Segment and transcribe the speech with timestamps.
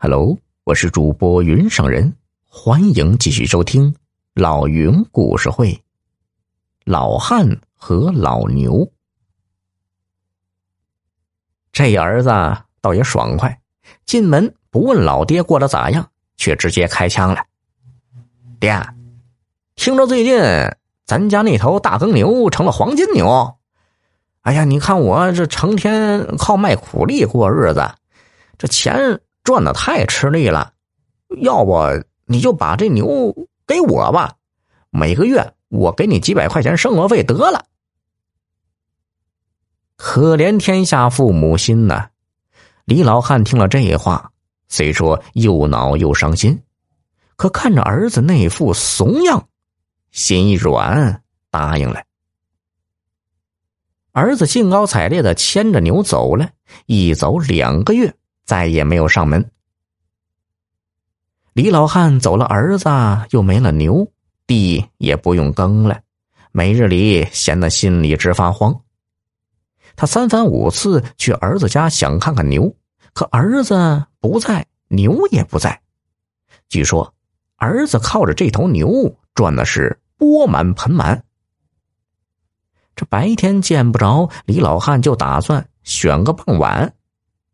[0.00, 2.14] Hello，我是主播云上人，
[2.46, 3.96] 欢迎继续收听
[4.32, 5.82] 老云故事会。
[6.84, 8.92] 老汉和老牛，
[11.72, 12.30] 这儿子
[12.80, 13.60] 倒也爽快，
[14.06, 17.44] 进门不问老爹过得咋样，却直接开枪了。
[18.60, 18.80] 爹，
[19.74, 20.40] 听说最近
[21.06, 23.58] 咱家那头大耕牛成了黄金牛，
[24.42, 27.96] 哎呀，你看我这成天靠卖苦力过日子，
[28.56, 29.20] 这钱。
[29.48, 30.74] 赚的太吃力了，
[31.40, 31.74] 要不
[32.26, 33.34] 你就把这牛
[33.66, 34.34] 给我吧，
[34.90, 37.64] 每个月我给你几百块钱生活费得了。
[39.96, 42.10] 可怜天下父母心呐！
[42.84, 44.32] 李老汉听了这话，
[44.68, 46.62] 虽说又恼又伤心，
[47.36, 49.48] 可看着儿子那副怂样，
[50.10, 52.02] 心一软，答应了。
[54.12, 56.50] 儿子兴高采烈的牵着牛走了，
[56.84, 58.14] 一走两个月。
[58.48, 59.50] 再也没有上门。
[61.52, 62.88] 李老汉走了，儿子
[63.28, 64.10] 又没了牛，
[64.46, 66.00] 地也不用耕了，
[66.50, 68.80] 每日里闲得心里直发慌。
[69.96, 72.74] 他三番五次去儿子家想看看牛，
[73.12, 75.82] 可儿子不在，牛也不在。
[76.70, 77.12] 据说
[77.56, 81.22] 儿子靠着这头牛赚的是钵满盆满。
[82.96, 86.94] 这白天见不着李老汉，就打算选个傍晚。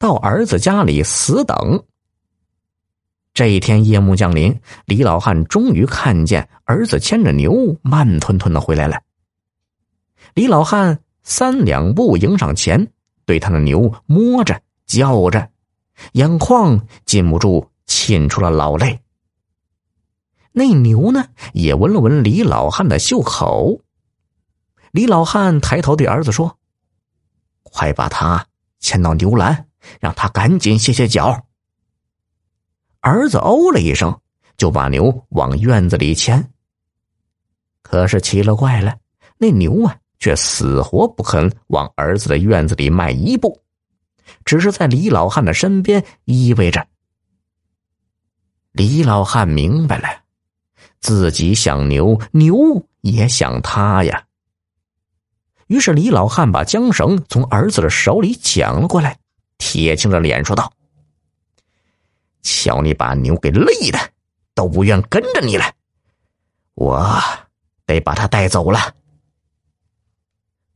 [0.00, 1.84] 到儿子家里死等。
[3.34, 8.98] 这一天夜幕降临，李老汉终于看见儿子牵着牛慢吞吞的回来了。
[10.32, 12.90] 李老汉三两步迎上前，
[13.26, 15.50] 对他的牛摸着叫着，
[16.12, 19.02] 眼眶禁不住沁出了老泪。
[20.52, 23.82] 那牛呢，也闻了闻李老汉的袖口。
[24.92, 26.56] 李老汉抬头对儿子说
[27.62, 28.46] ：“快把他
[28.78, 29.66] 牵到牛栏。”
[30.00, 31.46] 让他赶紧歇歇脚。
[33.00, 34.20] 儿子哦了一声，
[34.56, 36.52] 就把牛往院子里牵。
[37.82, 38.96] 可是奇了怪了，
[39.38, 43.62] 那牛啊，却死活不肯往儿子的院子里迈一步，
[44.44, 46.86] 只是在李老汉的身边依偎着。
[48.72, 50.08] 李老汉明白了，
[51.00, 54.26] 自己想牛，牛也想他呀。
[55.66, 59.18] 于是李老汉把缰绳从儿子的手里抢了过来。
[59.60, 60.72] 铁青着脸说道
[62.42, 63.98] ：“瞧你把牛给累的，
[64.54, 65.64] 都不愿跟着你了，
[66.74, 67.20] 我
[67.84, 68.94] 得把他带走了。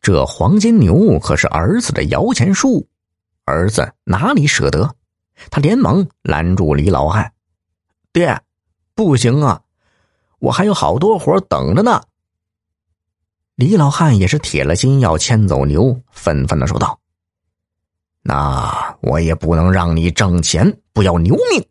[0.00, 2.88] 这黄金牛可是儿子的摇钱树，
[3.44, 4.96] 儿子哪里舍得？
[5.48, 7.32] 他连忙拦住李老汉
[8.12, 8.42] ：‘爹，
[8.94, 9.62] 不行啊，
[10.40, 12.02] 我还有好多活等着呢。’
[13.54, 16.98] 李老汉也是铁了心要牵走牛，愤愤的说道。”
[18.22, 21.66] 那我也不能让你挣钱不要牛命，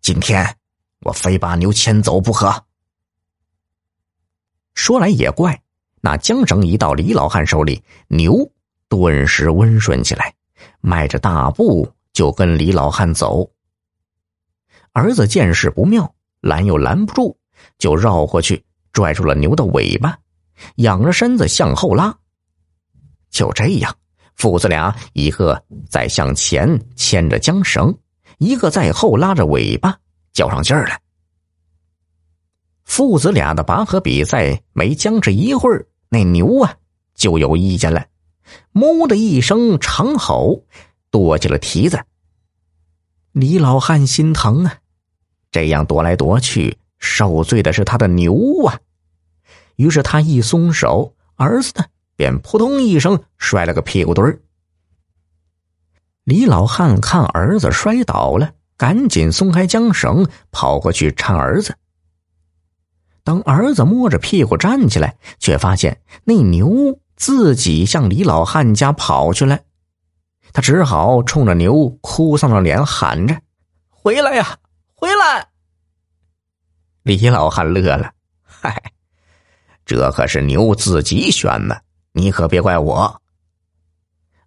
[0.00, 0.56] 今天
[1.00, 2.64] 我非把牛牵走不可。
[4.74, 5.60] 说来也怪，
[6.00, 8.48] 那缰绳一到李老汉手里，牛
[8.88, 10.34] 顿时温顺起来，
[10.80, 13.50] 迈着大步就跟李老汉走。
[14.92, 17.36] 儿子见势不妙，拦又拦不住，
[17.76, 20.16] 就绕过去拽住了牛的尾巴，
[20.76, 22.16] 仰着身子向后拉。
[23.30, 23.96] 就这样。
[24.36, 27.96] 父子俩一个在向前牵着缰绳，
[28.38, 29.98] 一个在后拉着尾巴，
[30.32, 31.00] 较上劲儿来。
[32.84, 36.76] 父子俩的拔河比赛没僵持一会儿，那牛啊
[37.14, 38.06] 就有意见了，
[38.72, 40.62] 哞的一声长吼，
[41.10, 41.98] 跺起了蹄子。
[43.32, 44.78] 李老汉心疼啊，
[45.50, 48.78] 这样夺来夺去，受罪的是他的牛啊。
[49.76, 51.84] 于是他一松手，儿子呢？
[52.16, 54.40] 便扑通一声摔了个屁股墩儿。
[56.24, 61.76] 李老汉看儿子摔倒了，赶紧松开缰绳，跑过去搀儿子。
[63.22, 69.60] 当儿子摸着屁股站起来，却发现那牛自己向李老汉家跑去了。
[70.52, 73.40] 他只好冲着牛哭丧着脸喊着
[73.90, 74.58] ：“回来呀，
[74.94, 75.48] 回来！”
[77.02, 78.12] 李老汉乐了
[78.42, 78.82] ：“嗨，
[79.84, 81.82] 这可是牛自己选的。”
[82.16, 83.20] 你可别怪我。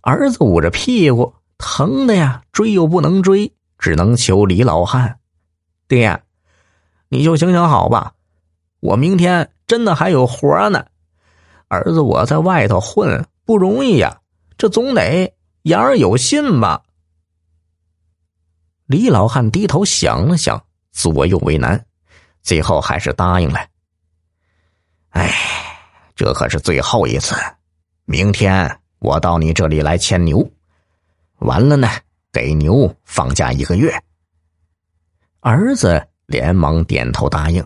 [0.00, 5.20] 儿子捂着屁股，疼的呀，追又不能追，只能求李老汉
[5.86, 6.22] ：“爹，
[7.10, 8.14] 你就行行好吧，
[8.80, 10.86] 我明天真的还有活呢。
[11.68, 14.18] 儿子，我在外头混不容易呀，
[14.56, 16.84] 这总得言而有信吧。”
[18.88, 21.84] 李老汉低头想了想，左右为难，
[22.40, 23.60] 最后还是答应了。
[25.10, 25.30] 哎，
[26.16, 27.34] 这可是最后一次。
[28.10, 30.50] 明天我到你这里来牵牛，
[31.40, 31.86] 完了呢，
[32.32, 33.92] 给牛放假一个月，
[35.40, 37.62] 儿子连忙点头答应。